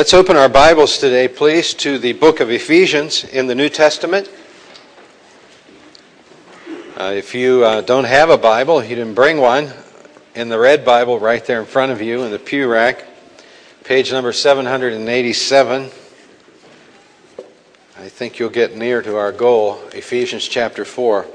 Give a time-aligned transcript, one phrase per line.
[0.00, 4.30] Let's open our Bibles today, please, to the book of Ephesians in the New Testament.
[6.96, 9.70] Uh, if you uh, don't have a Bible, you didn't bring one,
[10.34, 13.04] in the red Bible right there in front of you in the pew rack,
[13.84, 15.82] page number 787.
[17.98, 21.26] I think you'll get near to our goal, Ephesians chapter 4.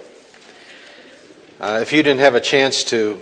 [1.60, 3.22] Uh, if you didn't have a chance to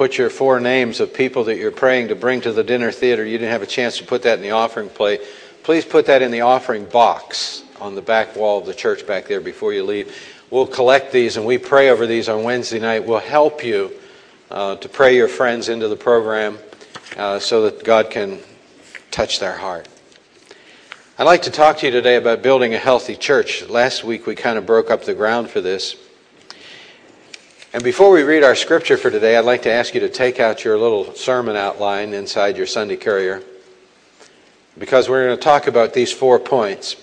[0.00, 3.22] put your four names of people that you're praying to bring to the dinner theater,
[3.22, 5.20] you didn't have a chance to put that in the offering plate,
[5.62, 9.26] please put that in the offering box on the back wall of the church back
[9.26, 10.16] there before you leave.
[10.48, 13.04] We'll collect these and we pray over these on Wednesday night.
[13.04, 13.92] We'll help you
[14.50, 16.56] uh, to pray your friends into the program
[17.18, 18.38] uh, so that God can
[19.10, 19.86] touch their heart.
[21.18, 23.68] I'd like to talk to you today about building a healthy church.
[23.68, 25.94] Last week we kind of broke up the ground for this.
[27.72, 30.40] And before we read our scripture for today, I'd like to ask you to take
[30.40, 33.44] out your little sermon outline inside your Sunday courier
[34.76, 36.96] because we're going to talk about these four points.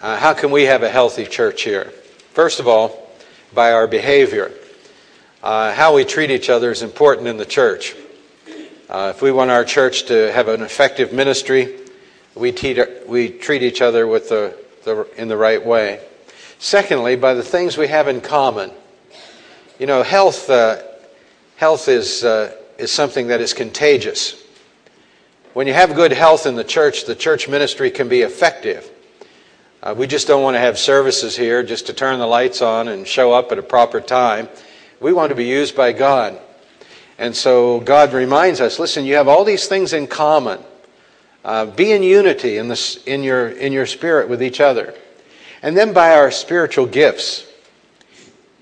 [0.00, 1.92] Uh, how can we have a healthy church here?
[2.32, 3.08] First of all,
[3.54, 4.50] by our behavior.
[5.44, 7.94] Uh, how we treat each other is important in the church.
[8.90, 11.78] Uh, if we want our church to have an effective ministry,
[12.34, 12.50] we,
[13.06, 16.04] we treat each other with the, the, in the right way.
[16.58, 18.72] Secondly, by the things we have in common.
[19.78, 20.82] You know, health, uh,
[21.56, 24.42] health is, uh, is something that is contagious.
[25.54, 28.90] When you have good health in the church, the church ministry can be effective.
[29.82, 32.88] Uh, we just don't want to have services here just to turn the lights on
[32.88, 34.48] and show up at a proper time.
[35.00, 36.38] We want to be used by God.
[37.18, 40.60] And so God reminds us listen, you have all these things in common.
[41.44, 44.94] Uh, be in unity in, this, in, your, in your spirit with each other.
[45.60, 47.46] And then by our spiritual gifts.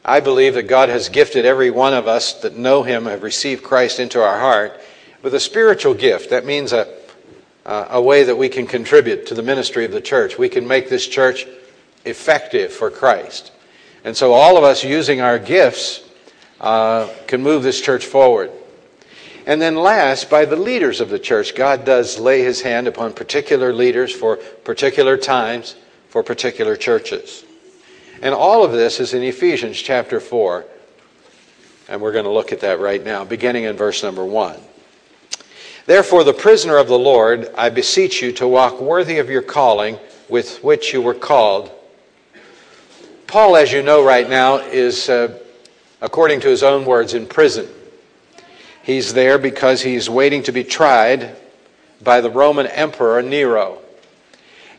[0.04, 3.62] I believe that God has gifted every one of us that know Him, have received
[3.62, 4.80] Christ into our heart,
[5.22, 6.30] with a spiritual gift.
[6.30, 6.88] That means a,
[7.66, 10.38] a way that we can contribute to the ministry of the church.
[10.38, 11.46] We can make this church
[12.04, 13.52] effective for Christ.
[14.04, 16.02] And so, all of us using our gifts
[16.60, 18.50] uh, can move this church forward.
[19.46, 23.12] And then, last, by the leaders of the church, God does lay His hand upon
[23.12, 25.76] particular leaders for particular times,
[26.08, 27.44] for particular churches.
[28.22, 30.66] And all of this is in Ephesians chapter 4.
[31.88, 34.60] And we're going to look at that right now, beginning in verse number 1.
[35.86, 39.98] Therefore, the prisoner of the Lord, I beseech you to walk worthy of your calling
[40.28, 41.70] with which you were called.
[43.26, 45.38] Paul, as you know right now, is, uh,
[46.00, 47.68] according to his own words, in prison.
[48.82, 51.36] He's there because he's waiting to be tried
[52.02, 53.78] by the Roman Emperor Nero.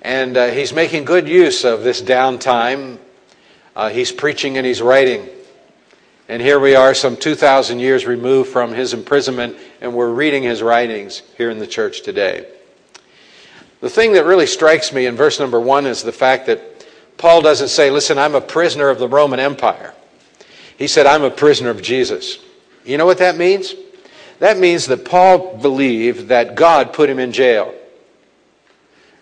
[0.02, 3.00] And uh, he's making good use of this downtime
[3.76, 5.28] uh, he's preaching and he's writing.
[6.28, 10.62] And here we are, some 2,000 years removed from his imprisonment, and we're reading his
[10.62, 12.48] writings here in the church today.
[13.82, 16.86] The thing that really strikes me in verse number one is the fact that
[17.18, 19.94] Paul doesn't say, Listen, I'm a prisoner of the Roman Empire.
[20.78, 22.40] He said, I'm a prisoner of Jesus.
[22.86, 23.76] You know what that means?
[24.40, 27.76] That means that Paul believed that God put him in jail.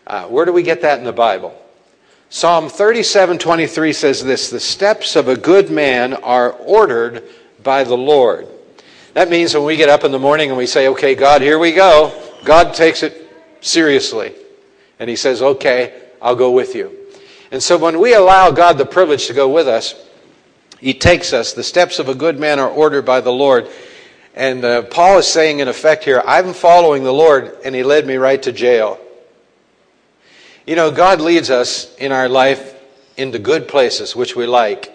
[0.08, 1.54] Uh, where do we get that in the Bible?
[2.32, 7.24] Psalm 37:23 says this, "The steps of a good man are ordered
[7.64, 8.48] by the Lord."
[9.16, 11.58] That means when we get up in the morning and we say, "Okay, God, here
[11.58, 12.12] we go."
[12.44, 13.28] God takes it
[13.62, 14.34] seriously.
[15.00, 15.92] And he says, "Okay,
[16.22, 16.92] I'll go with you."
[17.52, 19.96] And so when we allow God the privilege to go with us,
[20.80, 21.54] he takes us.
[21.54, 23.68] The steps of a good man are ordered by the Lord.
[24.36, 28.06] And uh, Paul is saying, in effect, here, I'm following the Lord, and he led
[28.06, 29.00] me right to jail.
[30.70, 32.80] You know, God leads us in our life
[33.18, 34.94] into good places, which we like.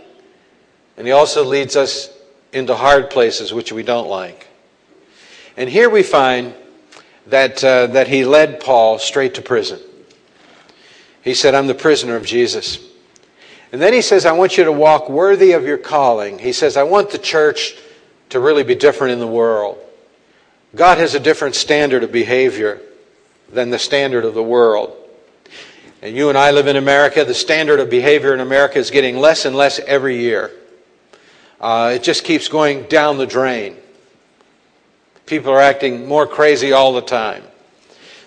[0.97, 2.17] And He also leads us
[2.53, 4.47] into hard places, which we don't like.
[5.57, 6.55] And here we find
[7.27, 9.81] that, uh, that He led Paul straight to prison.
[11.25, 12.79] He said, I'm the prisoner of Jesus.
[13.73, 16.39] And then He says, I want you to walk worthy of your calling.
[16.39, 17.77] He says, I want the church
[18.29, 19.77] to really be different in the world.
[20.77, 22.81] God has a different standard of behavior
[23.53, 25.00] than the standard of the world.
[26.05, 27.25] And you and I live in America.
[27.25, 30.51] The standard of behavior in America is getting less and less every year.
[31.59, 33.79] Uh, it just keeps going down the drain.
[35.25, 37.43] People are acting more crazy all the time.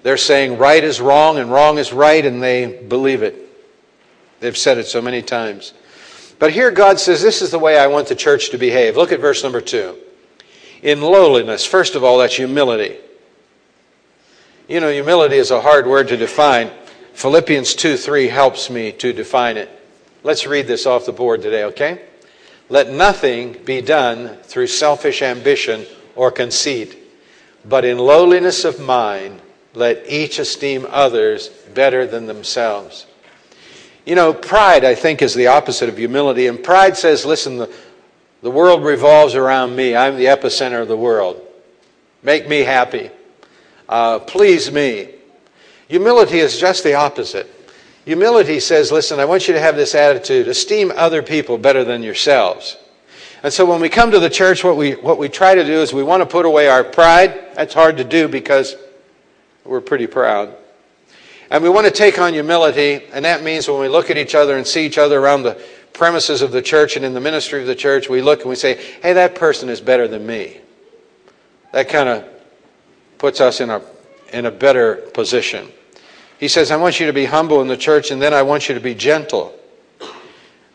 [0.02, 3.36] They're saying right is wrong and wrong is right, and they believe it.
[4.40, 5.76] They've said it so many times.
[6.40, 8.98] But here God says, This is the way I want the church to behave.
[8.98, 9.96] Look at verse number two.
[10.82, 12.98] In lowliness, first of all, that's humility.
[14.68, 16.72] You know, humility is a hard word to define.
[17.18, 19.72] Philippians 2 3 helps me to define it.
[20.22, 22.04] Let's read this off the board today, okay?
[22.69, 26.96] Let nothing be done through selfish ambition or conceit,
[27.66, 29.42] but in lowliness of mind,
[29.74, 33.08] let each esteem others better than themselves.
[34.06, 36.46] You know, pride, I think, is the opposite of humility.
[36.46, 37.74] And pride says, listen, the,
[38.44, 39.96] the world revolves around me.
[39.96, 41.42] I'm the epicenter of the world.
[42.22, 43.10] Make me happy.
[43.90, 45.16] Uh, please me.
[45.88, 47.54] Humility is just the opposite.
[48.06, 52.04] Humility says, listen, I want you to have this attitude esteem other people better than
[52.04, 52.78] yourselves.
[53.44, 55.74] And so when we come to the church, what we, what we try to do
[55.74, 57.56] is we want to put away our pride.
[57.56, 58.75] That's hard to do because
[59.63, 60.56] we're pretty proud.
[61.50, 64.36] And we want to take on humility, and that means when we look at each
[64.36, 65.62] other and see each other around the
[65.94, 68.56] premises of the church and in the ministry of the church, we look and we
[68.56, 70.57] say, hey, that person is better than me.
[71.72, 72.25] That kind of
[73.18, 73.81] puts us in a,
[74.34, 75.72] in a better position.
[76.40, 78.70] He says, I want you to be humble in the church, and then I want
[78.70, 79.54] you to be gentle.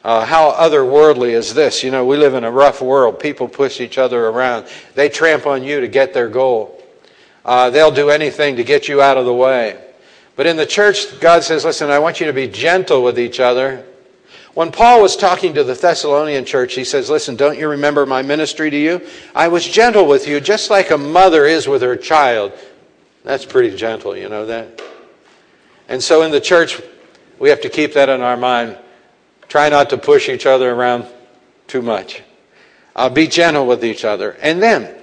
[0.05, 1.85] Uh, how otherworldly is this?
[1.85, 3.21] You know, we live in a rough world.
[3.21, 4.67] People push each other around.
[4.97, 6.83] They tramp on you to get their goal.
[7.45, 9.81] Uh, they'll do anything to get you out of the way.
[10.35, 13.39] But in the church, God says, listen, I want you to be gentle with each
[13.39, 13.85] other.
[14.55, 18.23] When Paul was talking to the Thessalonian church, he says, listen, don't you remember my
[18.23, 19.07] ministry to you?
[19.35, 22.53] I was gentle with you, just like a mother is with her child.
[23.25, 24.81] That's pretty gentle, you know that?
[25.89, 26.81] And so in the church,
[27.39, 28.79] we have to keep that in our mind.
[29.49, 31.07] Try not to push each other around
[31.67, 32.23] too much.
[32.95, 34.33] Uh, be gentle with each other.
[34.41, 34.95] And then,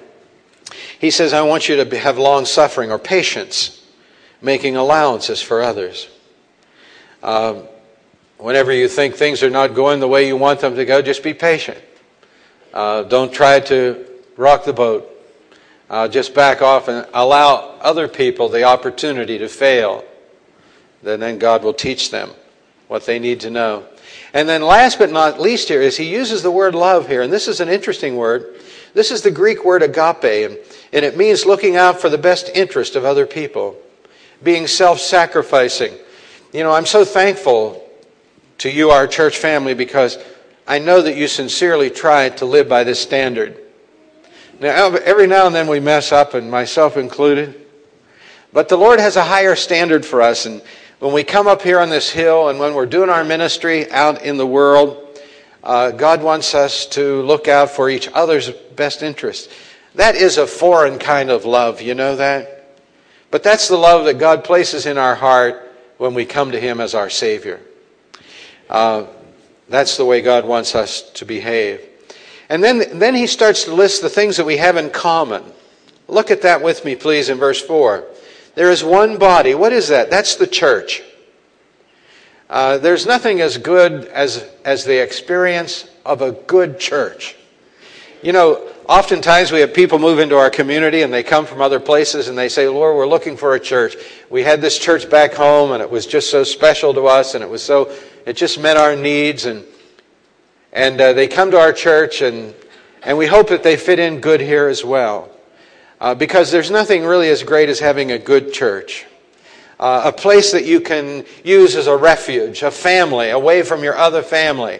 [0.99, 3.83] he says, I want you to have long suffering or patience,
[4.41, 6.07] making allowances for others.
[7.23, 7.61] Uh,
[8.37, 11.23] whenever you think things are not going the way you want them to go, just
[11.23, 11.77] be patient.
[12.73, 14.05] Uh, don't try to
[14.37, 15.09] rock the boat.
[15.89, 20.03] Just back off and allow other people the opportunity to fail.
[21.01, 22.31] Then, then God will teach them
[22.87, 23.85] what they need to know.
[24.33, 27.33] And then, last but not least, here is he uses the word love here, and
[27.33, 28.59] this is an interesting word.
[28.93, 30.57] This is the Greek word agape, and,
[30.93, 33.75] and it means looking out for the best interest of other people,
[34.43, 35.93] being self sacrificing.
[36.51, 37.87] You know, I'm so thankful
[38.59, 40.17] to you, our church family, because
[40.67, 43.59] I know that you sincerely try to live by this standard.
[44.59, 47.65] Now, every now and then we mess up, and myself included.
[48.51, 50.61] But the Lord has a higher standard for us, and
[50.99, 54.21] when we come up here on this hill and when we're doing our ministry out
[54.21, 55.17] in the world,
[55.63, 59.53] uh, God wants us to look out for each other's best interests.
[59.95, 62.75] That is a foreign kind of love, you know that?
[63.31, 66.81] But that's the love that God places in our heart when we come to Him
[66.81, 67.61] as our Savior.
[68.69, 69.05] Uh,
[69.69, 71.88] that's the way God wants us to behave.
[72.49, 75.43] And then, then He starts to list the things that we have in common.
[76.07, 78.03] Look at that with me, please, in verse 4.
[78.55, 79.53] There is one body.
[79.53, 80.09] What is that?
[80.09, 81.03] That's the church.
[82.49, 87.35] Uh, there's nothing as good as, as the experience of a good church.
[88.23, 91.79] You know, oftentimes we have people move into our community and they come from other
[91.79, 93.95] places and they say, Lord, we're looking for a church.
[94.31, 97.43] We had this church back home and it was just so special to us and
[97.43, 97.93] it was so,
[98.25, 99.63] it just met our needs and,
[100.71, 102.53] and uh, they come to our church and,
[103.03, 105.29] and we hope that they fit in good here as well.
[105.99, 109.05] Uh, because there's nothing really as great as having a good church.
[109.79, 113.95] Uh, a place that you can use as a refuge, a family, away from your
[113.97, 114.79] other family.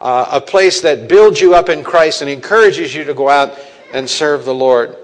[0.00, 3.58] Uh, a place that builds you up in Christ and encourages you to go out
[3.92, 4.96] and serve the Lord.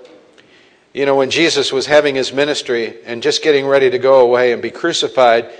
[0.94, 4.52] You know, when Jesus was having his ministry and just getting ready to go away
[4.52, 5.50] and be crucified,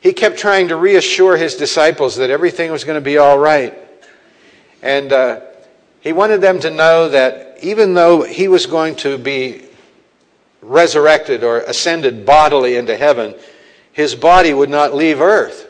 [0.00, 3.76] he kept trying to reassure his disciples that everything was going to be all right.
[4.86, 5.40] And uh,
[6.00, 9.64] he wanted them to know that even though he was going to be
[10.62, 13.34] resurrected or ascended bodily into heaven,
[13.92, 15.68] his body would not leave earth.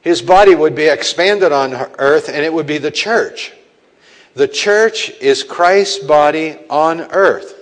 [0.00, 3.52] His body would be expanded on earth, and it would be the church.
[4.34, 7.54] The church is Christ's body on earth.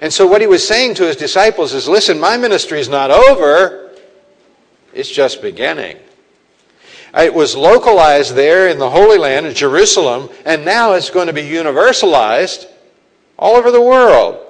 [0.00, 3.10] And so, what he was saying to his disciples is listen, my ministry is not
[3.10, 3.90] over,
[4.92, 5.96] it's just beginning.
[7.16, 11.32] It was localized there in the Holy Land, in Jerusalem, and now it's going to
[11.32, 12.66] be universalized
[13.38, 14.44] all over the world.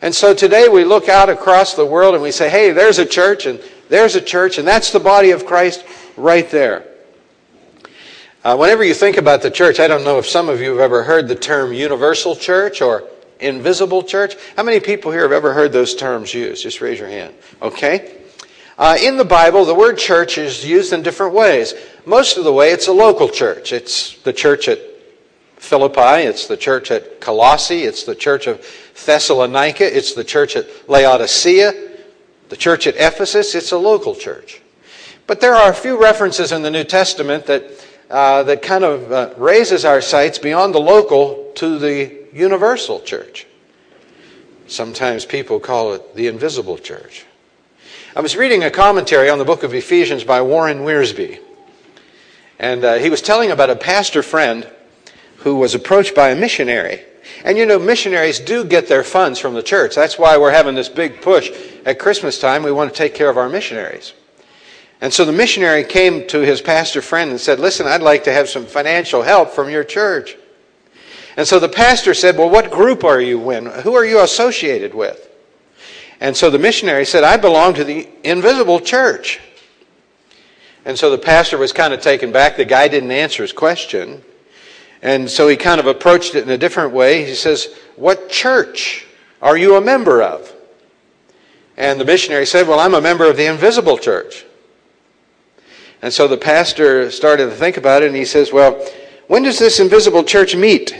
[0.00, 3.04] And so today we look out across the world and we say, hey, there's a
[3.04, 5.84] church, and there's a church, and that's the body of Christ
[6.16, 6.86] right there.
[8.44, 10.80] Uh, whenever you think about the church, I don't know if some of you have
[10.80, 13.04] ever heard the term universal church or
[13.40, 14.36] invisible church.
[14.56, 16.62] How many people here have ever heard those terms used?
[16.62, 17.34] Just raise your hand.
[17.60, 18.22] Okay.
[18.78, 21.74] Uh, in the Bible, the word church is used in different ways.
[22.04, 23.72] Most of the way, it's a local church.
[23.72, 24.78] It's the church at
[25.56, 28.64] Philippi, it's the church at Colossae, it's the church of
[29.04, 31.72] Thessalonica, it's the church at Laodicea,
[32.50, 33.54] the church at Ephesus.
[33.54, 34.60] It's a local church.
[35.26, 37.64] But there are a few references in the New Testament that,
[38.10, 43.46] uh, that kind of uh, raises our sights beyond the local to the universal church.
[44.68, 47.25] Sometimes people call it the invisible church.
[48.16, 51.38] I was reading a commentary on the book of Ephesians by Warren Wiersbe.
[52.58, 54.66] And uh, he was telling about a pastor friend
[55.40, 57.02] who was approached by a missionary.
[57.44, 59.94] And you know, missionaries do get their funds from the church.
[59.94, 61.50] That's why we're having this big push
[61.84, 62.62] at Christmas time.
[62.62, 64.14] We want to take care of our missionaries.
[65.02, 68.32] And so the missionary came to his pastor friend and said, Listen, I'd like to
[68.32, 70.38] have some financial help from your church.
[71.36, 73.66] And so the pastor said, Well, what group are you in?
[73.66, 75.25] Who are you associated with?
[76.20, 79.40] And so the missionary said, I belong to the invisible church.
[80.84, 82.56] And so the pastor was kind of taken back.
[82.56, 84.22] The guy didn't answer his question.
[85.02, 87.24] And so he kind of approached it in a different way.
[87.24, 89.06] He says, What church
[89.42, 90.52] are you a member of?
[91.76, 94.44] And the missionary said, Well, I'm a member of the invisible church.
[96.02, 98.86] And so the pastor started to think about it and he says, Well,
[99.26, 100.96] when does this invisible church meet?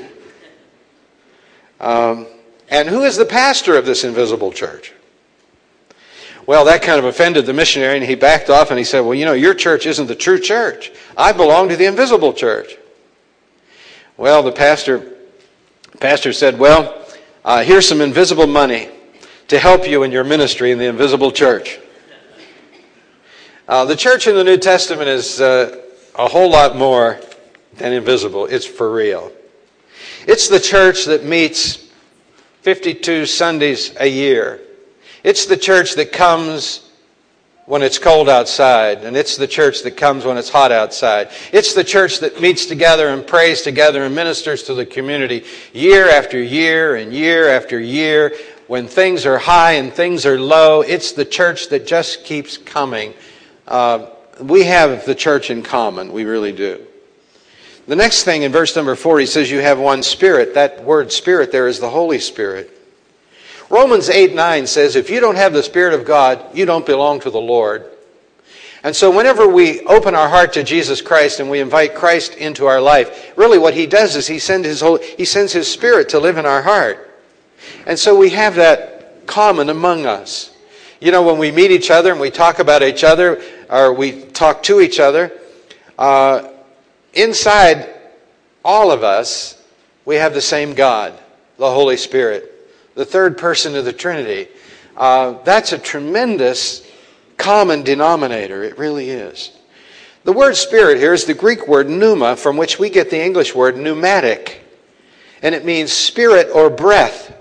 [1.80, 2.26] Um,
[2.68, 4.92] and who is the pastor of this invisible church?
[6.46, 9.14] Well, that kind of offended the missionary, and he backed off and he said, Well,
[9.14, 10.92] you know, your church isn't the true church.
[11.16, 12.76] I belong to the invisible church.
[14.16, 15.12] Well, the pastor,
[15.98, 17.04] pastor said, Well,
[17.44, 18.90] uh, here's some invisible money
[19.48, 21.80] to help you in your ministry in the invisible church.
[23.68, 25.82] Uh, the church in the New Testament is uh,
[26.14, 27.20] a whole lot more
[27.74, 29.32] than invisible, it's for real.
[30.26, 31.90] It's the church that meets
[32.62, 34.60] 52 Sundays a year.
[35.26, 36.88] It's the church that comes
[37.64, 41.30] when it's cold outside, and it's the church that comes when it's hot outside.
[41.52, 46.08] It's the church that meets together and prays together and ministers to the community year
[46.08, 48.36] after year and year after year.
[48.68, 53.12] When things are high and things are low, it's the church that just keeps coming.
[53.66, 56.12] Uh, we have the church in common.
[56.12, 56.86] We really do.
[57.88, 60.54] The next thing in verse number four, he says, You have one spirit.
[60.54, 62.75] That word spirit there is the Holy Spirit.
[63.68, 67.20] Romans 8 9 says, if you don't have the Spirit of God, you don't belong
[67.20, 67.84] to the Lord.
[68.84, 72.66] And so, whenever we open our heart to Jesus Christ and we invite Christ into
[72.66, 76.10] our life, really what He does is He, send his whole, he sends His Spirit
[76.10, 77.10] to live in our heart.
[77.86, 80.52] And so, we have that common among us.
[81.00, 84.22] You know, when we meet each other and we talk about each other, or we
[84.22, 85.32] talk to each other,
[85.98, 86.48] uh,
[87.12, 87.88] inside
[88.64, 89.60] all of us,
[90.04, 91.12] we have the same God,
[91.58, 92.55] the Holy Spirit
[92.96, 94.48] the third person of the Trinity.
[94.96, 96.84] Uh, that's a tremendous
[97.36, 98.64] common denominator.
[98.64, 99.52] It really is.
[100.24, 103.54] The word spirit here is the Greek word pneuma, from which we get the English
[103.54, 104.64] word pneumatic.
[105.42, 107.32] And it means spirit or breath.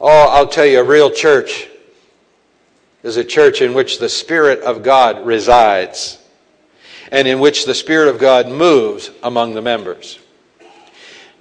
[0.00, 1.66] Oh, I'll tell you, a real church
[3.02, 6.18] is a church in which the Spirit of God resides
[7.10, 10.18] and in which the Spirit of God moves among the members.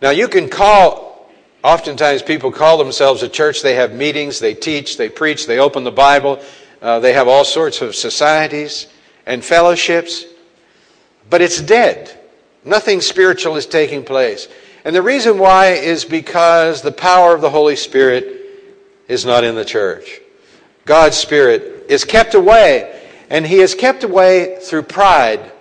[0.02, 1.13] Now, you can call
[1.64, 3.62] Oftentimes, people call themselves a church.
[3.62, 6.42] They have meetings, they teach, they preach, they open the Bible,
[6.82, 8.88] uh, they have all sorts of societies
[9.26, 10.26] and fellowships,
[11.30, 12.20] but it's dead.
[12.66, 14.50] Nothing spiritual is taking place.
[14.84, 18.42] And the reason why is because the power of the Holy Spirit
[19.08, 20.20] is not in the church.
[20.84, 25.53] God's Spirit is kept away, and He is kept away through pride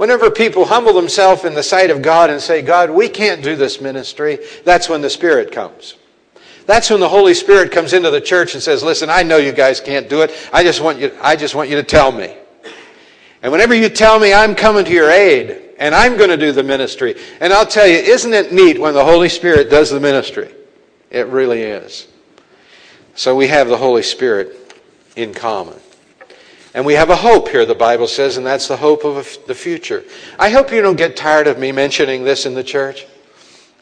[0.00, 3.54] Whenever people humble themselves in the sight of God and say, God, we can't do
[3.54, 5.96] this ministry, that's when the Spirit comes.
[6.64, 9.52] That's when the Holy Spirit comes into the church and says, Listen, I know you
[9.52, 10.32] guys can't do it.
[10.54, 12.34] I just want you, I just want you to tell me.
[13.42, 16.52] And whenever you tell me, I'm coming to your aid and I'm going to do
[16.52, 17.16] the ministry.
[17.42, 20.50] And I'll tell you, isn't it neat when the Holy Spirit does the ministry?
[21.10, 22.08] It really is.
[23.16, 24.80] So we have the Holy Spirit
[25.14, 25.78] in common.
[26.72, 29.54] And we have a hope here, the Bible says, and that's the hope of the
[29.54, 30.04] future.
[30.38, 33.06] I hope you don't get tired of me mentioning this in the church.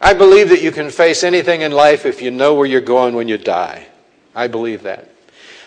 [0.00, 3.14] I believe that you can face anything in life if you know where you're going
[3.14, 3.86] when you die.
[4.34, 5.10] I believe that.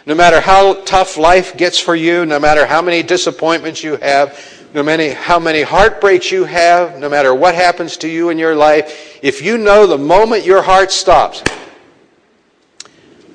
[0.05, 4.39] No matter how tough life gets for you, no matter how many disappointments you have,
[4.73, 8.55] no matter how many heartbreaks you have, no matter what happens to you in your
[8.55, 11.43] life, if you know the moment your heart stops,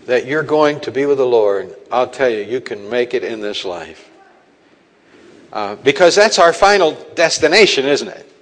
[0.07, 3.25] that you're going to be with the Lord, I'll tell you, you can make it
[3.25, 4.09] in this life.
[5.53, 8.33] Uh, because that's our final destination, isn't it?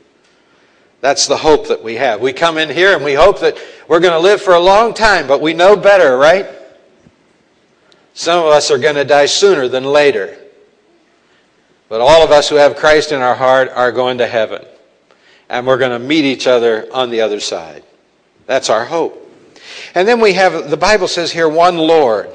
[1.01, 2.21] That's the hope that we have.
[2.21, 4.95] We come in here and we hope that we're going to live for a long
[4.95, 6.47] time, but we know better, right?
[8.15, 10.37] Some of us are going to die sooner than later.
[11.89, 14.65] But all of us who have Christ in our heart are going to heaven.
[15.49, 17.85] And we're going to meet each other on the other side.
[18.47, 19.24] That's our hope.
[19.95, 22.31] And then we have, the Bible says here, one Lord.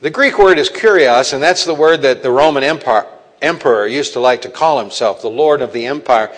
[0.00, 3.06] The Greek word is kurios, and that's the word that the Roman Empire,
[3.42, 6.34] emperor used to like to call himself, the Lord of the empire.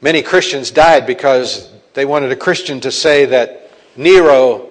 [0.00, 4.68] Many Christians died because They wanted a Christian to say that Nero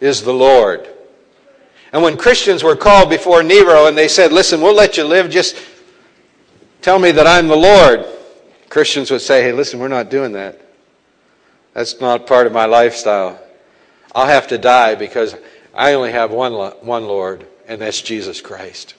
[0.00, 0.88] is the Lord.
[1.92, 5.30] And when Christians were called before Nero and they said, Listen, we'll let you live,
[5.30, 5.56] just
[6.82, 8.04] tell me that I'm the Lord,
[8.68, 10.60] Christians would say, Hey, listen, we're not doing that.
[11.74, 13.38] That's not part of my lifestyle.
[14.14, 15.36] I'll have to die because
[15.74, 18.94] I only have one, one Lord, and that's Jesus Christ.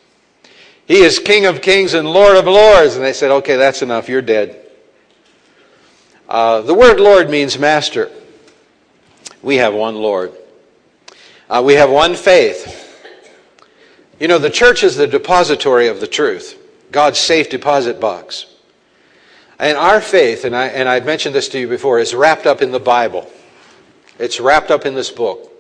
[0.86, 2.96] He is King of kings and Lord of lords.
[2.96, 4.08] And they said, Okay, that's enough.
[4.08, 4.62] You're dead.
[6.27, 8.12] Uh, the word Lord means master.
[9.41, 10.34] We have one Lord.
[11.50, 12.82] Uh, we have one faith.
[14.20, 16.58] You know, the church is the depository of the truth,
[16.91, 18.48] God's safe deposit box.
[19.57, 22.62] And our faith, and, I, and I've mentioned this to you before, is wrapped up
[22.62, 23.29] in the Bible.
[24.19, 25.51] It's wrapped up in this book.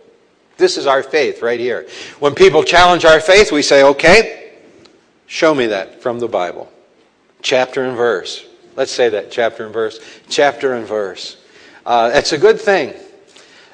[0.57, 1.87] This is our faith right here.
[2.19, 4.53] When people challenge our faith, we say, okay,
[5.27, 6.71] show me that from the Bible.
[7.41, 8.45] Chapter and verse.
[8.75, 9.99] Let's say that, chapter and verse.
[10.29, 11.37] Chapter and verse.
[11.85, 12.93] Uh, that's a good thing.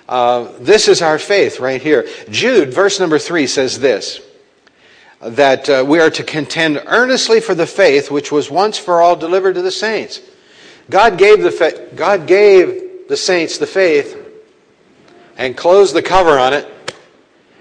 [0.10, 2.08] Uh, this is our faith right here.
[2.30, 4.22] Jude, verse number three, says this
[5.24, 9.16] that uh, we are to contend earnestly for the faith which was once for all
[9.16, 10.20] delivered to the saints.
[10.90, 14.18] God gave the, fa- God gave the saints the faith
[15.38, 16.68] and closed the cover on it,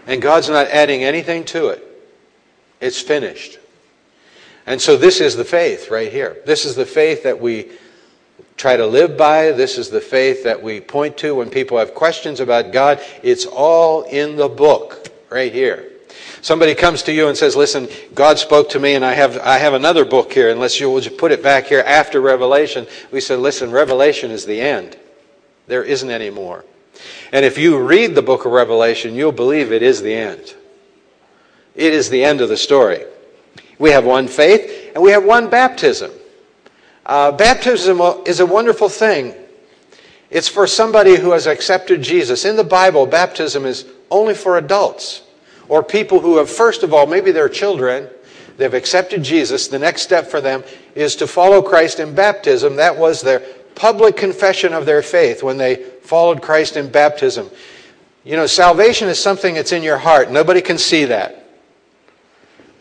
[0.07, 1.87] and God's not adding anything to it.
[2.81, 3.59] It's finished.
[4.67, 6.39] And so this is the faith right here.
[6.47, 7.71] This is the faith that we
[8.57, 9.53] try to live by.
[9.53, 13.01] This is the faith that we point to when people have questions about God.
[13.23, 15.91] It's all in the book right here.
[16.43, 19.59] Somebody comes to you and says, Listen, God spoke to me, and I have, I
[19.59, 22.87] have another book here, unless you will put it back here after Revelation.
[23.11, 24.97] We said, Listen, Revelation is the end.
[25.67, 26.65] There isn't any more.
[27.33, 30.55] And if you read the book of Revelation, you'll believe it is the end.
[31.75, 33.05] It is the end of the story.
[33.79, 36.11] We have one faith, and we have one baptism.
[37.05, 39.35] Uh, baptism is a wonderful thing.
[40.31, 42.45] It's for somebody who has accepted Jesus.
[42.45, 45.23] In the Bible, baptism is only for adults
[45.71, 48.09] or people who have, first of all, maybe they're children,
[48.57, 49.69] they've accepted Jesus.
[49.69, 50.65] The next step for them
[50.97, 52.75] is to follow Christ in baptism.
[52.75, 53.39] That was their
[53.77, 57.49] public confession of their faith when they followed Christ in baptism.
[58.25, 60.33] You know, salvation is something that's in your heart.
[60.33, 61.47] Nobody can see that.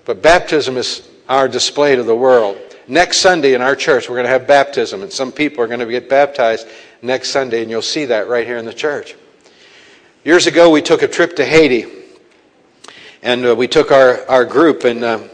[0.05, 2.57] But baptism is our display to the world.
[2.87, 5.79] Next Sunday in our church, we're going to have baptism, and some people are going
[5.79, 6.67] to get baptized
[7.03, 9.15] next Sunday, and you'll see that right here in the church.
[10.25, 11.98] Years ago, we took a trip to Haiti.
[13.21, 15.27] And uh, we took our, our group, and uh,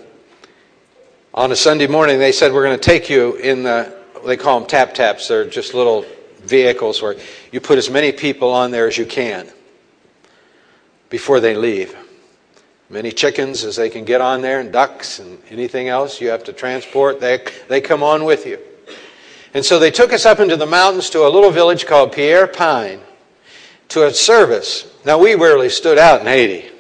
[1.36, 3.95] on a Sunday morning, they said, We're going to take you in the,
[4.26, 5.28] they call them tap taps.
[5.28, 6.04] They're just little
[6.39, 7.15] vehicles where
[7.52, 9.48] you put as many people on there as you can
[11.10, 11.95] before they leave.
[12.89, 16.43] Many chickens as they can get on there, and ducks, and anything else you have
[16.45, 18.58] to transport, they, they come on with you.
[19.54, 22.48] And so they took us up into the mountains to a little village called Pierre
[22.48, 23.00] Pine
[23.89, 24.91] to a service.
[25.06, 26.75] Now, we rarely stood out in Haiti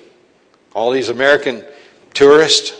[0.75, 1.63] all these American
[2.13, 2.79] tourists.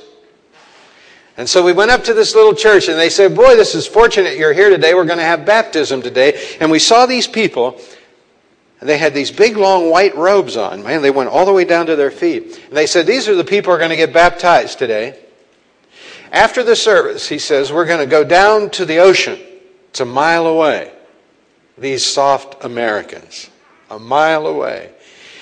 [1.38, 3.88] And so we went up to this little church and they said, Boy, this is
[3.88, 4.94] fortunate you're here today.
[4.94, 6.58] We're going to have baptism today.
[6.60, 7.82] And we saw these people,
[8.80, 10.84] and they had these big, long white robes on.
[10.84, 12.62] Man, they went all the way down to their feet.
[12.68, 15.20] And they said, These are the people who are going to get baptized today.
[16.32, 19.40] After the service, he says, We're going to go down to the ocean.
[19.90, 20.92] It's a mile away.
[21.78, 23.50] These soft Americans,
[23.90, 24.92] a mile away.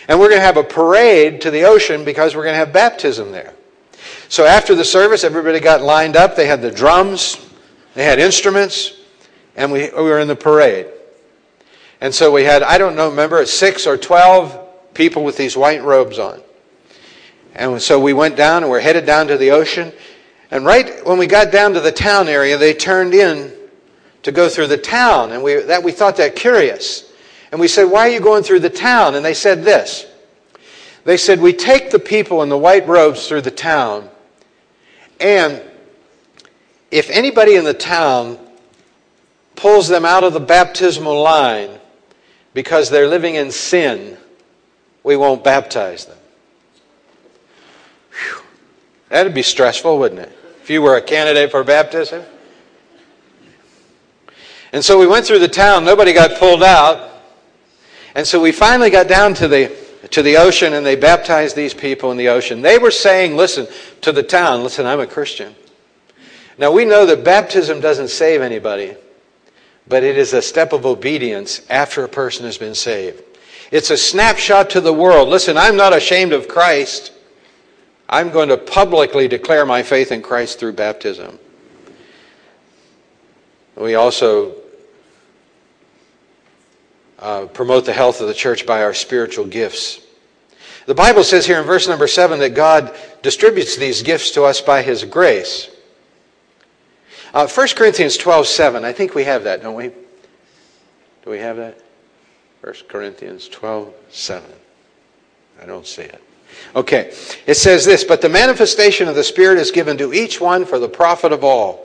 [0.07, 2.73] And we're going to have a parade to the ocean because we're going to have
[2.73, 3.53] baptism there.
[4.27, 6.35] So after the service, everybody got lined up.
[6.35, 7.37] They had the drums,
[7.93, 8.93] they had instruments,
[9.55, 10.87] and we, we were in the parade.
[12.01, 15.83] And so we had, I don't know, remember, six or 12 people with these white
[15.83, 16.41] robes on.
[17.55, 19.93] And so we went down and we're headed down to the ocean.
[20.51, 23.53] And right when we got down to the town area, they turned in
[24.23, 25.31] to go through the town.
[25.31, 27.12] And we, that, we thought that curious.
[27.53, 29.13] And we said, Why are you going through the town?
[29.13, 30.07] And they said this.
[31.03, 34.09] They said, We take the people in the white robes through the town,
[35.19, 35.61] and
[36.89, 38.39] if anybody in the town
[39.55, 41.69] pulls them out of the baptismal line
[42.55, 44.17] because they're living in sin,
[45.03, 46.17] we won't baptize them.
[48.09, 48.41] Whew.
[49.09, 50.35] That'd be stressful, wouldn't it?
[50.63, 52.23] If you were a candidate for baptism.
[54.71, 57.11] And so we went through the town, nobody got pulled out.
[58.15, 59.75] And so we finally got down to the,
[60.11, 62.61] to the ocean and they baptized these people in the ocean.
[62.61, 63.67] They were saying, listen,
[64.01, 65.55] to the town, listen, I'm a Christian.
[66.57, 68.95] Now we know that baptism doesn't save anybody,
[69.87, 73.23] but it is a step of obedience after a person has been saved.
[73.71, 75.29] It's a snapshot to the world.
[75.29, 77.11] Listen, I'm not ashamed of Christ.
[78.07, 81.39] I'm going to publicly declare my faith in Christ through baptism.
[83.75, 84.62] We also
[87.23, 90.01] uh, promote the health of the church by our spiritual gifts.
[90.85, 94.59] The Bible says here in verse number 7 that God distributes these gifts to us
[94.59, 95.69] by His grace.
[97.33, 99.87] Uh, 1 Corinthians 12 7, I think we have that, don't we?
[99.87, 101.79] Do we have that?
[102.61, 104.51] 1 Corinthians 12 7.
[105.61, 106.21] I don't see it.
[106.75, 107.13] Okay,
[107.47, 110.77] it says this But the manifestation of the Spirit is given to each one for
[110.77, 111.82] the profit of all.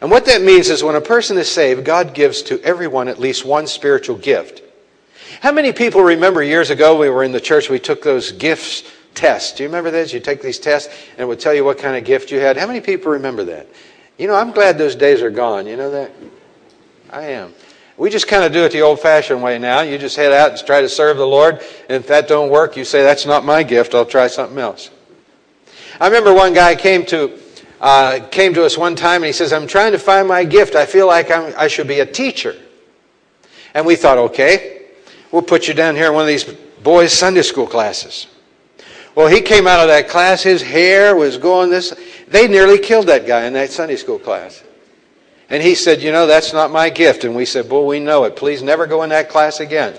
[0.00, 3.18] And what that means is when a person is saved, God gives to everyone at
[3.18, 4.62] least one spiritual gift.
[5.40, 8.82] How many people remember years ago we were in the church, we took those gifts
[9.14, 9.56] tests?
[9.56, 10.12] Do you remember this?
[10.12, 12.56] You take these tests and it would tell you what kind of gift you had.
[12.56, 13.66] How many people remember that?
[14.18, 15.66] You know, I'm glad those days are gone.
[15.66, 16.10] You know that?
[17.10, 17.54] I am.
[17.96, 19.82] We just kind of do it the old fashioned way now.
[19.82, 21.60] You just head out and try to serve the Lord.
[21.88, 23.94] And if that don't work, you say, that's not my gift.
[23.94, 24.90] I'll try something else.
[26.00, 27.38] I remember one guy came to,
[27.84, 30.74] uh, came to us one time and he says, I'm trying to find my gift.
[30.74, 32.56] I feel like I'm, I should be a teacher.
[33.74, 34.86] And we thought, okay,
[35.30, 36.44] we'll put you down here in one of these
[36.82, 38.26] boys' Sunday school classes.
[39.14, 41.92] Well, he came out of that class, his hair was going this.
[42.26, 44.64] They nearly killed that guy in that Sunday school class.
[45.50, 47.24] And he said, You know, that's not my gift.
[47.24, 48.34] And we said, Boy, we know it.
[48.34, 49.94] Please never go in that class again.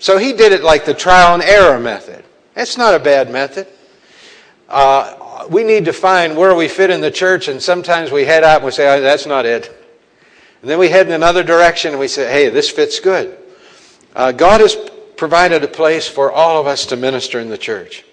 [0.00, 2.24] So he did it like the trial and error method.
[2.54, 3.68] That's not a bad method.
[4.68, 5.14] Uh,
[5.50, 8.56] we need to find where we fit in the church, and sometimes we head out
[8.56, 9.72] and we say, oh, That's not it.
[10.62, 13.36] And then we head in another direction and we say, Hey, this fits good.
[14.14, 14.76] Uh, God has
[15.16, 18.04] provided a place for all of us to minister in the church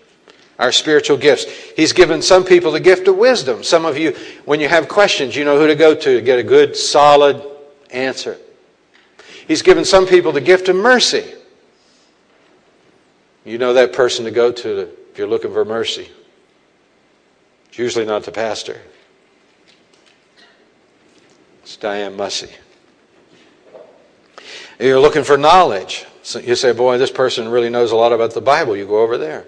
[0.60, 1.46] our spiritual gifts.
[1.76, 3.64] He's given some people the gift of wisdom.
[3.64, 4.16] Some of you,
[4.46, 7.44] when you have questions, you know who to go to to get a good, solid
[7.90, 8.38] answer.
[9.48, 11.26] He's given some people the gift of mercy.
[13.46, 16.10] You know that person to go to if you're looking for mercy.
[17.74, 18.80] It's usually not the pastor.
[21.64, 22.52] It's Diane Mussey.
[24.80, 26.06] You're looking for knowledge.
[26.22, 28.78] So you say, boy, this person really knows a lot about the Bible.
[28.78, 29.46] You go over there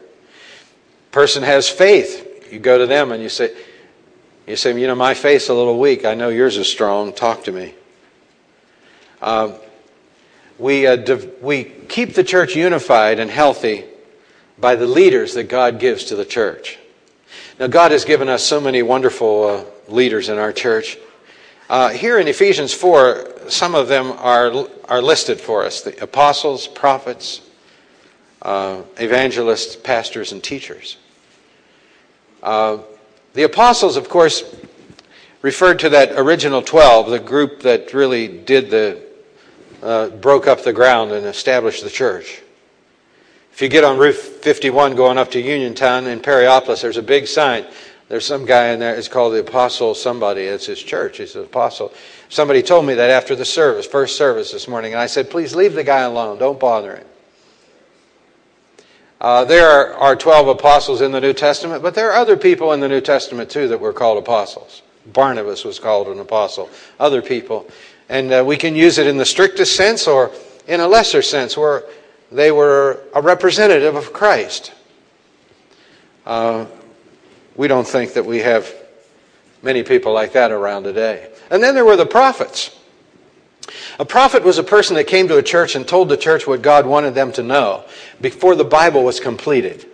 [1.15, 2.51] person has faith.
[2.51, 3.55] You go to them and you say,
[4.45, 6.03] you say, you know, my faith's a little weak.
[6.03, 7.13] I know yours is strong.
[7.13, 7.73] Talk to me.
[9.21, 9.53] Um,
[10.59, 13.85] we, uh, div- we keep the church unified and healthy
[14.57, 16.77] by the leaders that God gives to the church.
[17.57, 20.97] Now, God has given us so many wonderful uh, leaders in our church.
[21.69, 26.67] Uh, here in Ephesians 4, some of them are, are listed for us the apostles,
[26.67, 27.39] prophets,
[28.41, 30.97] uh, evangelists, pastors, and teachers.
[32.43, 32.79] Uh,
[33.33, 34.43] the apostles, of course,
[35.41, 39.01] referred to that original 12, the group that really did the,
[39.81, 42.41] uh, broke up the ground and established the church.
[43.55, 47.25] If you get on Route 51 going up to Uniontown in Perryopolis, there's a big
[47.25, 47.65] sign.
[48.09, 50.41] There's some guy in there, it's called the Apostle somebody.
[50.41, 51.19] It's his church.
[51.19, 51.93] He's an apostle.
[52.27, 55.55] Somebody told me that after the service, first service this morning, and I said, please
[55.55, 56.37] leave the guy alone.
[56.37, 57.07] Don't bother him.
[59.21, 62.73] Uh, there are, are 12 apostles in the New Testament, but there are other people
[62.73, 64.81] in the New Testament too that were called apostles.
[65.13, 67.69] Barnabas was called an apostle, other people.
[68.09, 70.31] And uh, we can use it in the strictest sense or
[70.67, 71.85] in a lesser sense where
[72.35, 74.73] they were a representative of Christ.
[76.25, 76.65] Uh,
[77.55, 78.71] we don't think that we have
[79.61, 81.31] many people like that around today.
[81.49, 82.77] And then there were the prophets.
[83.99, 86.61] A prophet was a person that came to a church and told the church what
[86.61, 87.85] God wanted them to know
[88.19, 89.89] before the Bible was completed.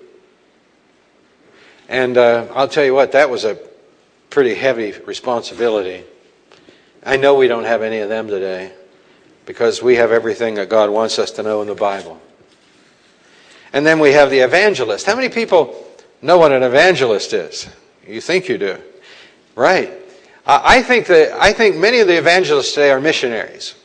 [1.87, 3.59] And uh, I'll tell you what, that was a
[4.29, 6.03] pretty heavy responsibility.
[7.03, 8.71] I know we don't have any of them today
[9.45, 12.19] because we have everything that God wants us to know in the Bible.
[13.73, 15.05] And then we have the evangelist.
[15.05, 15.87] How many people
[16.21, 17.69] know what an evangelist is?
[18.07, 18.77] You think you do.
[19.55, 19.91] Right.
[20.45, 23.75] I think that I think many of the evangelists today are missionaries.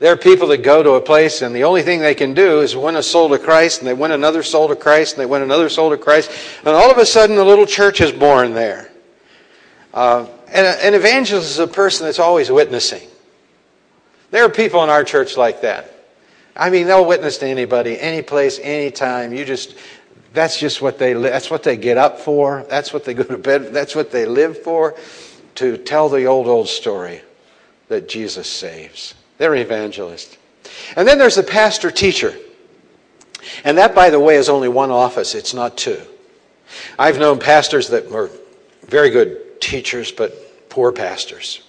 [0.00, 2.60] There are people that go to a place and the only thing they can do
[2.60, 5.26] is win a soul to Christ and they win another soul to Christ and they
[5.26, 8.52] win another soul to Christ and all of a sudden a little church is born
[8.52, 8.90] there.
[9.94, 13.08] Uh, and an evangelist is a person that's always witnessing.
[14.32, 15.93] There are people in our church like that.
[16.56, 19.32] I mean, they'll witness to anybody, any place, anytime.
[19.32, 19.76] You just,
[20.32, 22.64] that's just what they, that's what they get up for.
[22.68, 24.94] That's what they go to bed, that's what they live for
[25.56, 27.22] to tell the old, old story
[27.88, 29.14] that Jesus saves.
[29.38, 30.36] They're evangelists.
[30.96, 32.34] And then there's the pastor teacher.
[33.64, 36.00] And that, by the way, is only one office, it's not two.
[36.98, 38.30] I've known pastors that were
[38.88, 41.62] very good teachers, but poor pastors,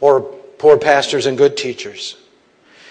[0.00, 2.16] or poor pastors and good teachers.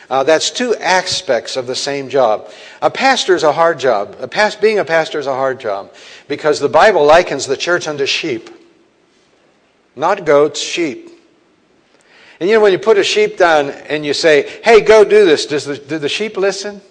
[0.10, 2.50] Uh, that's two aspects of the same job.
[2.82, 4.15] A pastor is a hard job.
[4.19, 5.93] A past, being a pastor is a hard job
[6.28, 8.50] because the Bible likens the church unto sheep.
[9.95, 11.10] Not goats, sheep.
[12.39, 15.26] And you know, when you put a sheep down and you say, hey, go do
[15.26, 16.82] this, does the, do the sheep listen?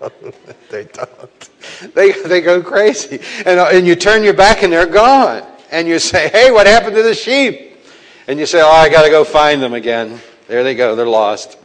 [0.00, 0.10] no,
[0.70, 1.50] they don't.
[1.94, 3.20] They, they go crazy.
[3.44, 5.42] And, uh, and you turn your back and they're gone.
[5.70, 7.72] And you say, hey, what happened to the sheep?
[8.28, 10.20] And you say, oh, I got to go find them again.
[10.46, 11.58] There they go, they're lost.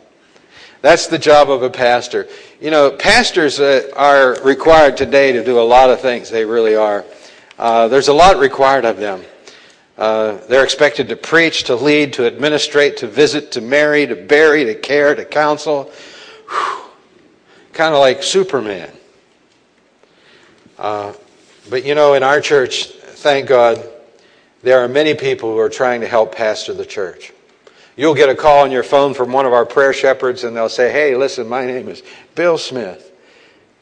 [0.81, 2.27] That's the job of a pastor.
[2.61, 6.29] You know, pastors uh, are required today to do a lot of things.
[6.29, 7.03] They really are.
[7.57, 9.21] Uh, there's a lot required of them.
[9.97, 14.63] Uh, they're expected to preach, to lead, to administrate, to visit, to marry, to bury,
[14.63, 15.91] to care, to counsel.
[17.73, 18.89] Kind of like Superman.
[20.77, 21.11] Uh,
[21.69, 23.85] but you know, in our church, thank God,
[24.63, 27.33] there are many people who are trying to help pastor the church.
[27.99, 30.69] You'll get a call on your phone from one of our prayer shepherds, and they'll
[30.69, 32.01] say, Hey, listen, my name is
[32.33, 33.11] Bill Smith.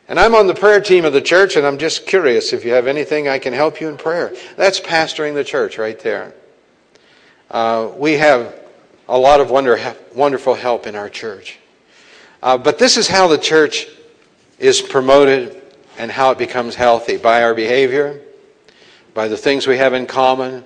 [0.08, 2.72] And I'm on the prayer team of the church, and I'm just curious if you
[2.72, 4.36] have anything I can help you in prayer.
[4.56, 6.34] That's pastoring the church right there.
[7.52, 8.60] Uh, we have
[9.08, 9.78] a lot of wonder,
[10.16, 11.60] wonderful help in our church.
[12.42, 13.86] Uh, but this is how the church
[14.58, 15.62] is promoted
[16.00, 18.20] and how it becomes healthy by our behavior,
[19.14, 20.66] by the things we have in common,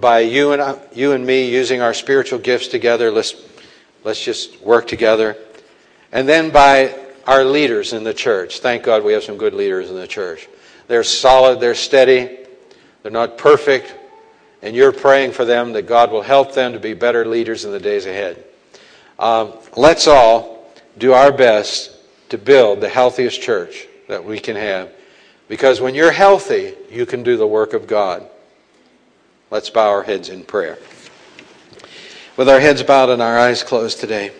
[0.00, 3.10] by you and, you and me using our spiritual gifts together.
[3.10, 3.34] Let's,
[4.04, 5.36] let's just work together.
[6.12, 8.60] And then by our leaders in the church.
[8.60, 10.48] Thank God we have some good leaders in the church.
[10.88, 12.38] They're solid, they're steady,
[13.02, 13.94] they're not perfect,
[14.62, 17.70] and you're praying for them that God will help them to be better leaders in
[17.70, 18.44] the days ahead.
[19.18, 21.94] Um, let's all do our best
[22.30, 24.90] to build the healthiest church that we can have.
[25.48, 28.28] Because when you're healthy, you can do the work of God.
[29.50, 30.78] Let's bow our heads in prayer.
[32.36, 34.30] With our heads bowed and our eyes closed today,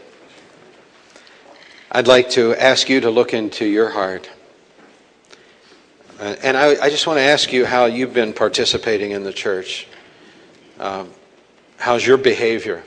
[1.90, 4.30] I'd like to ask you to look into your heart.
[6.20, 9.32] Uh, and I, I, just want to ask you how you've been participating in the
[9.32, 9.88] church.
[10.78, 11.10] Um,
[11.76, 12.84] how's your behavior?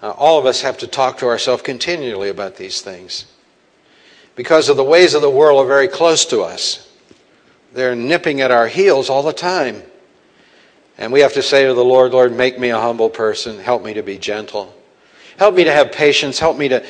[0.00, 3.26] Uh, all of us have to talk to ourselves continually about these things
[4.34, 6.90] because of the ways of the world are very close to us.
[7.74, 9.82] They're nipping at our heels all the time.
[10.98, 13.58] And we have to say to the Lord, Lord, make me a humble person.
[13.58, 14.74] Help me to be gentle.
[15.38, 16.38] Help me to have patience.
[16.38, 16.84] Help me to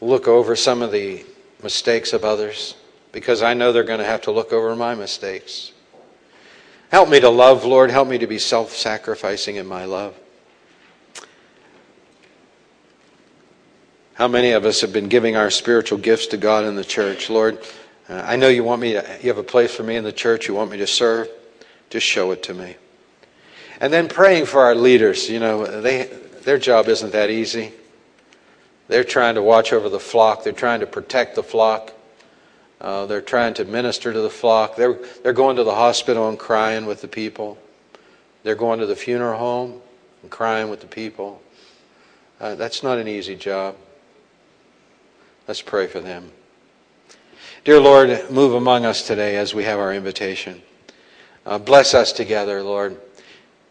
[0.00, 1.24] look over some of the
[1.62, 2.74] mistakes of others
[3.12, 5.72] because I know they're going to have to look over my mistakes.
[6.90, 7.90] Help me to love, Lord.
[7.90, 10.14] Help me to be self sacrificing in my love.
[14.14, 17.30] How many of us have been giving our spiritual gifts to God in the church?
[17.30, 17.58] Lord,
[18.08, 20.12] uh, I know you want me to, you have a place for me in the
[20.12, 20.48] church.
[20.48, 21.28] You want me to serve.
[21.90, 22.76] Just show it to me.
[23.80, 25.28] And then praying for our leaders.
[25.28, 26.06] You know, they,
[26.44, 27.72] their job isn't that easy.
[28.88, 31.92] They're trying to watch over the flock, they're trying to protect the flock.
[32.80, 34.74] Uh, they're trying to minister to the flock.
[34.74, 37.58] They're, they're going to the hospital and crying with the people.
[38.42, 39.82] They're going to the funeral home
[40.22, 41.42] and crying with the people.
[42.40, 43.76] Uh, that's not an easy job.
[45.46, 46.32] Let's pray for them.
[47.64, 50.62] Dear Lord, move among us today as we have our invitation.
[51.50, 52.96] Uh, bless us together, Lord.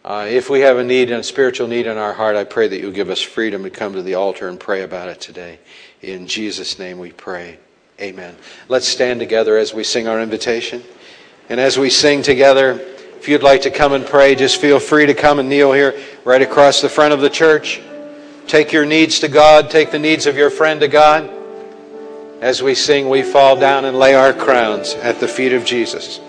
[0.03, 2.67] Uh, if we have a need and a spiritual need in our heart, I pray
[2.67, 5.59] that you give us freedom to come to the altar and pray about it today.
[6.01, 7.57] In Jesus' name we pray.
[8.01, 8.35] Amen.
[8.67, 10.83] Let's stand together as we sing our invitation.
[11.47, 12.71] And as we sing together,
[13.17, 15.97] if you'd like to come and pray, just feel free to come and kneel here
[16.25, 17.81] right across the front of the church.
[18.45, 21.31] Take your needs to God, take the needs of your friend to God.
[22.41, 26.19] As we sing, we fall down and lay our crowns at the feet of Jesus.